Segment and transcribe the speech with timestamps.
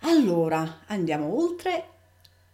[0.00, 1.88] Allora, andiamo oltre.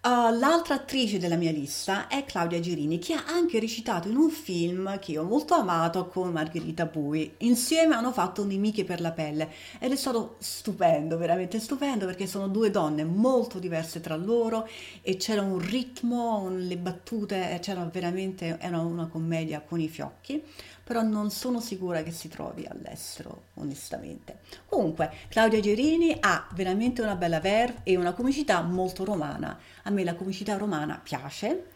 [0.06, 4.30] Uh, l'altra attrice della mia lista è Claudia Girini, che ha anche recitato in un
[4.30, 7.34] film che ho molto amato con Margherita Bui.
[7.38, 12.46] Insieme hanno fatto Nemiche per la pelle ed è stato stupendo, veramente stupendo, perché sono
[12.46, 14.68] due donne molto diverse tra loro
[15.02, 19.88] e c'era un ritmo, un- le battute, eh, c'era veramente, era una commedia con i
[19.88, 20.40] fiocchi,
[20.86, 24.38] però non sono sicura che si trovi all'estero, onestamente.
[24.68, 29.58] Comunque, Claudia Gerini ha veramente una bella verve e una comicità molto romana.
[29.82, 31.66] A me la comicità romana piace.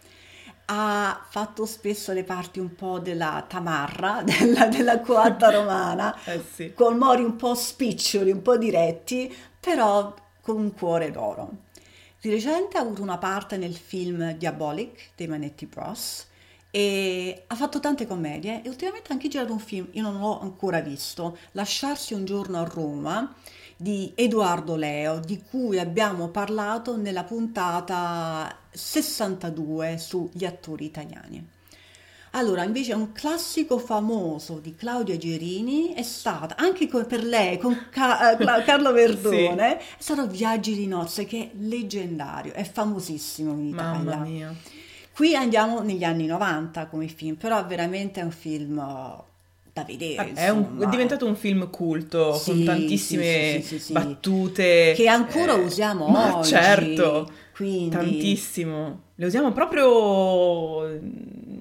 [0.66, 6.72] Ha fatto spesso le parti un po' della tamarra, della, della coatta romana, Eh sì.
[6.74, 11.50] con mori un po' spiccioli, un po' diretti, però con un cuore d'oro.
[12.20, 16.26] Di recente ha avuto una parte nel film Diabolic dei Manetti Bros
[16.70, 20.40] e ha fatto tante commedie e ultimamente ha anche girato un film, io non l'ho
[20.40, 23.34] ancora visto, Lasciarsi un giorno a Roma
[23.80, 31.48] di Edoardo Leo, di cui abbiamo parlato nella puntata 62 sugli attori italiani.
[32.32, 38.32] Allora, invece un classico famoso di Claudia Gerini è stata, anche per lei, con Ca-
[38.32, 43.98] eh, Carlo Verdone, è stato Viaggi di nozze, che è leggendario, è famosissimo in Italia.
[43.98, 44.54] Mamma mia.
[45.14, 48.78] Qui andiamo negli anni 90 come film, però veramente è un film
[49.80, 50.32] da vedere.
[50.34, 54.92] È, un- è diventato un film culto Sì, con tantissime sì, sì, battute.
[54.96, 59.02] Che ancora eh, usiamo ma oggi, Certo, quindi- tantissimo.
[59.16, 60.98] Le usiamo proprio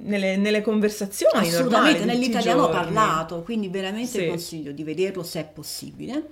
[0.04, 1.56] nelle, nelle conversazioni normali.
[1.56, 6.24] Assolutamente, di tutti i nell'italiano parlato, quindi veramente consiglio di vederlo se è possibile.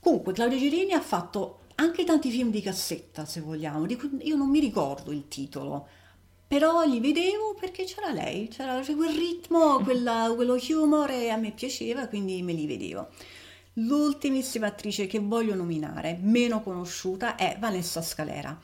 [0.00, 4.36] Comunque, Claudia Girini ha fatto anche tanti film di cassetta, se vogliamo, di cui io
[4.36, 5.88] non mi ricordo il titolo,
[6.46, 11.52] però li vedevo perché c'era lei, c'era quel ritmo, quella- quello humor e a me
[11.52, 13.08] piaceva, quindi me li vedevo.
[13.74, 18.58] L'ultimissima attrice che voglio nominare, meno conosciuta, è Vanessa Scalera.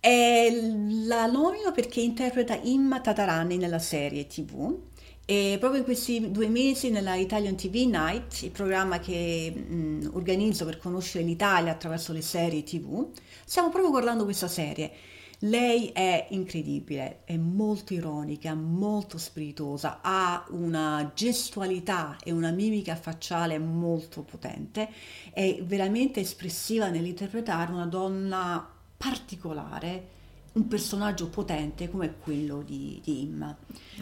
[0.00, 0.72] E
[1.06, 4.78] la nomino perché interpreta Imma Tatarani nella serie TV
[5.24, 10.66] e proprio in questi due mesi nella Italian TV Night, il programma che mh, organizzo
[10.66, 13.08] per conoscere l'Italia attraverso le serie TV,
[13.46, 14.92] stiamo proprio guardando questa serie.
[15.40, 23.58] Lei è incredibile, è molto ironica, molto spiritosa, ha una gestualità e una mimica facciale
[23.58, 24.88] molto potente,
[25.32, 28.66] è veramente espressiva nell'interpretare una donna
[28.96, 30.08] particolare,
[30.52, 33.54] un personaggio potente come quello di, di Imma.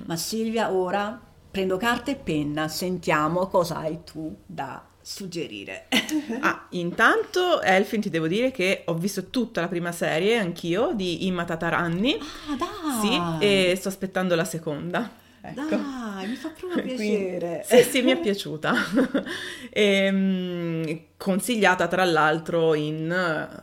[0.04, 1.20] Ma Silvia, ora
[1.50, 5.86] prendo carta e penna, sentiamo cosa hai tu da suggerire.
[6.40, 11.26] Ah, intanto, Elfin, ti devo dire che ho visto tutta la prima serie, anch'io, di
[11.26, 12.18] Imma Tataranni.
[12.18, 13.00] Ah, dai!
[13.40, 15.10] Sì, e sto aspettando la seconda.
[15.40, 15.60] Ecco.
[15.76, 17.64] Dai, mi fa proprio Quindi- piacere.
[17.66, 18.72] sì, sì, mi è piaciuta.
[19.70, 23.62] Ehm, consigliata tra l'altro in eh,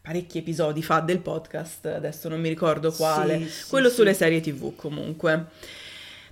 [0.00, 3.94] parecchi episodi fa del podcast, adesso non mi ricordo quale, Sì, sì, quello sì.
[3.96, 5.46] sulle serie TV comunque.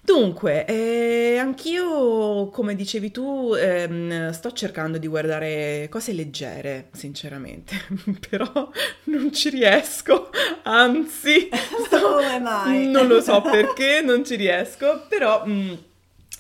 [0.09, 7.75] Dunque, eh, anch'io, come dicevi tu, ehm, sto cercando di guardare cose leggere, sinceramente,
[8.27, 8.71] però
[9.05, 10.31] non ci riesco,
[10.63, 11.51] anzi,
[11.85, 12.15] sto...
[12.15, 12.87] Come mai?
[12.87, 15.45] non lo so perché, non ci riesco, però...
[15.45, 15.75] Mh, mm,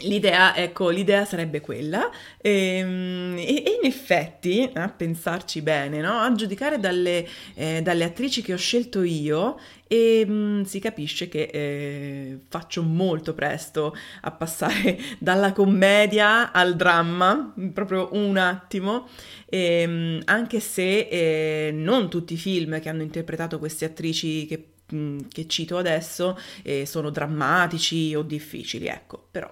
[0.02, 2.08] L'idea, ecco, l'idea sarebbe quella
[2.40, 6.18] ehm, e, e, in effetti, a pensarci bene, no?
[6.20, 9.58] a giudicare dalle, eh, dalle, attrici che ho scelto io,
[9.88, 16.76] e, mh, mm, si capisce che eh, faccio molto presto a passare dalla commedia al
[16.76, 19.08] dramma, proprio un attimo,
[19.46, 24.46] e, mh, mm, anche se eh, non tutti i film che hanno interpretato queste attrici
[24.46, 29.50] che, mh, che cito adesso eh, sono drammatici o difficili, ecco, però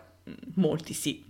[0.55, 1.23] molti sì.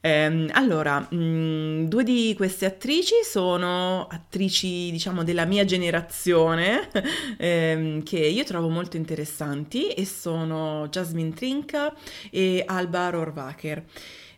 [0.00, 6.88] Eh, allora, mh, mm, due di queste attrici sono attrici, diciamo, della mia generazione,
[7.36, 11.92] ehm, che io trovo molto interessanti e sono Jasmine Trinca
[12.30, 13.84] e Alba Rohrwacher.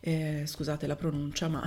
[0.00, 1.62] Eh, scusate la pronuncia, ma...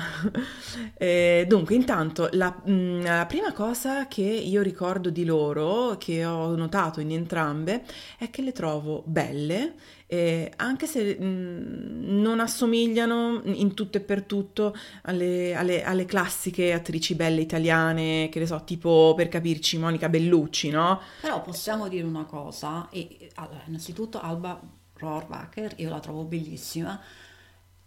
[0.97, 6.25] eh, dunque, intanto, la, mh, mm, la, prima cosa che io ricordo di loro, che
[6.25, 7.83] ho notato in entrambe,
[8.17, 9.75] è che le trovo belle
[10.13, 16.05] eh, anche se mh, mm, non assomigliano in tutto e per tutto alle, alle, alle,
[16.05, 21.01] classiche attrici belle italiane, che ne so, tipo per capirci Monica Bellucci, no?
[21.21, 24.59] Però possiamo dire una cosa, e, allora, innanzitutto Alba
[24.93, 26.99] Rohrwacher, io la trovo bellissima,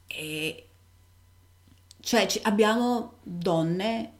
[0.06, 0.68] e
[2.00, 4.15] cioè abbiamo donne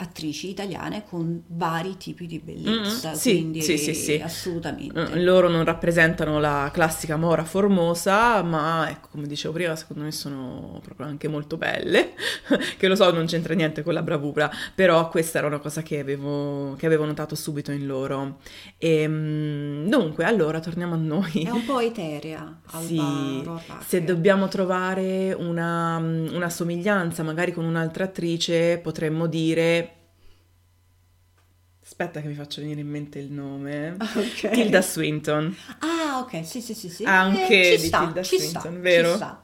[0.00, 4.14] attrici italiane con vari tipi di bellezza, mm, sì, quindi sì, sì, sì.
[4.14, 4.98] assolutamente.
[4.98, 10.10] Mm, loro non rappresentano la classica mora formosa, ma ecco, come dicevo prima, secondo me
[10.10, 12.14] sono proprio anche molto belle,
[12.78, 15.98] che lo so, non c'entra niente con la bravura, però questa era una cosa che
[15.98, 18.38] avevo, che avevo notato subito in loro.
[18.78, 21.44] E, ehm, dunque, allora, torniamo a noi.
[21.44, 22.60] È un po' eterea.
[22.72, 23.42] Alba sì,
[23.86, 29.89] se dobbiamo trovare una, una somiglianza magari con un'altra attrice, potremmo dire
[31.90, 33.96] Aspetta che mi faccio venire in mente il nome.
[33.98, 34.52] Okay.
[34.52, 35.54] Tilda Swinton.
[35.80, 37.04] Ah, ok, sì, sì, sì, sì.
[37.04, 39.42] Anche eh, di sta, Tilda Swinton, sta, vero?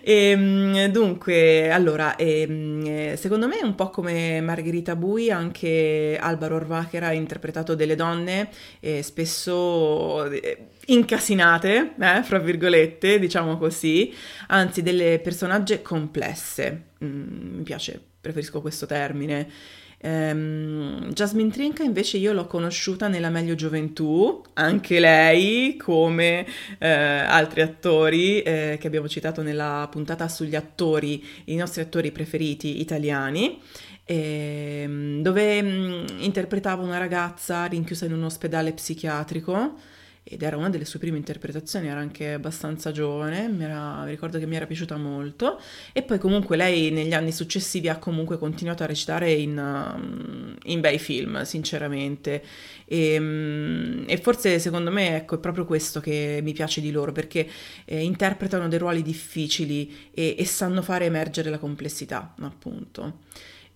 [0.30, 6.46] ehm, dunque, allora, e, ehm, secondo me è un po' come Margherita Bui, anche Alba
[6.46, 8.48] Rohrwacher ha interpretato delle donne
[8.80, 14.12] eh, spesso eh, incasinate, eh, fra virgolette, diciamo così,
[14.48, 16.84] anzi delle personaggi complesse.
[17.04, 19.80] Mm, mi piace, preferisco questo termine.
[20.04, 26.44] Um, Jasmine Trinca invece io l'ho conosciuta nella Meglio Gioventù, anche lei come
[26.78, 32.80] eh, altri attori eh, che abbiamo citato nella puntata sugli attori, i nostri attori preferiti
[32.80, 33.60] italiani.
[34.04, 39.76] Eh, dove mm, interpretava una ragazza rinchiusa in un ospedale psichiatrico
[40.24, 44.38] ed era una delle sue prime interpretazioni, era anche abbastanza giovane, mi, era, mi ricordo
[44.38, 45.60] che mi era piaciuta molto
[45.92, 50.80] e poi comunque lei negli anni successivi ha comunque continuato a recitare in, um, in
[50.80, 52.42] bei film, sinceramente
[52.84, 57.10] e, um, e, forse secondo me ecco, è proprio questo che mi piace di loro
[57.10, 57.48] perché
[57.84, 63.20] eh, interpretano dei ruoli difficili e, e sanno fare emergere la complessità, appunto.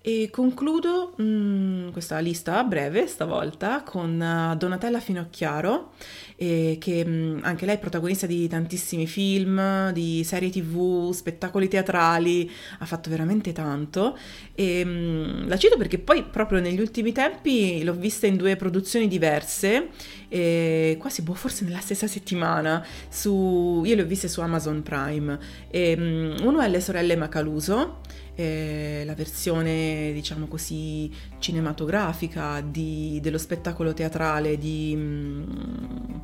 [0.08, 5.94] E concludo mh, mm, questa lista breve stavolta con uh, Donatella Finocchiaro,
[6.36, 11.66] eh, che mh, mm, anche lei è protagonista di tantissimi film, di serie tv, spettacoli
[11.66, 12.48] teatrali,
[12.78, 14.16] ha fatto veramente tanto.
[14.54, 18.54] E, mh, mm, la cito perché poi proprio negli ultimi tempi l'ho vista in due
[18.54, 19.88] produzioni diverse,
[20.28, 25.36] eh, quasi boh, forse nella stessa settimana, su, io le ho viste su Amazon Prime.
[25.68, 25.94] E,
[26.42, 28.02] uno è Le sorelle Macaluso
[28.36, 34.94] eh, la versione, diciamo così, cinematografica di, dello spettacolo teatrale di...
[34.96, 36.14] Mm,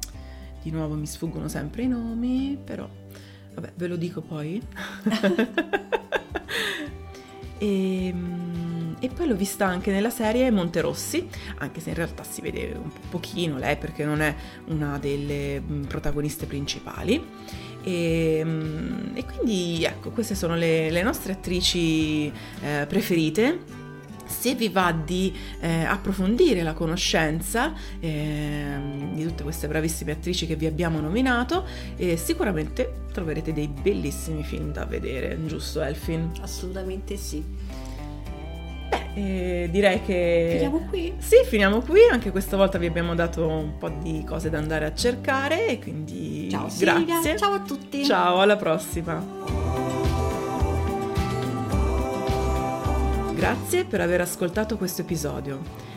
[0.62, 2.88] di nuovo mi sfuggono sempre i nomi, però
[3.54, 4.62] vabbè, ve lo dico poi.
[7.58, 8.41] e, ehm,
[9.02, 11.26] e, poi l'ho vista anche nella serie Monterossi,
[11.58, 14.32] anche se in realtà si vede un pochino lei perché non è
[14.66, 17.20] una delle mm, protagoniste principali.
[17.82, 23.80] E, ehm, e quindi ecco, queste sono le, le nostre attrici eh, preferite.
[24.24, 30.54] Se vi va di eh, approfondire la conoscenza eh, di tutte queste bravissime attrici che
[30.54, 31.66] vi abbiamo nominato,
[31.96, 36.30] eh, sicuramente troverete dei bellissimi film da vedere, giusto Elfin?
[36.40, 37.44] Assolutamente sì.
[39.14, 40.48] E direi che...
[40.52, 41.12] Finiamo qui?
[41.18, 42.00] Sì, finiamo qui.
[42.10, 45.78] Anche questa volta vi abbiamo dato un po' di cose da andare a cercare e
[45.78, 47.04] quindi Ciao, grazie.
[47.04, 47.36] Silvia.
[47.36, 48.04] Ciao a tutti.
[48.04, 49.24] Ciao, alla prossima.
[53.34, 55.90] Grazie per aver ascoltato questo episodio.